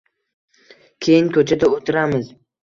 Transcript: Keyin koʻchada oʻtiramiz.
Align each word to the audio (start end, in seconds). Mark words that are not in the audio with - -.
Keyin 1.09 1.29
koʻchada 1.37 1.71
oʻtiramiz. 1.77 2.35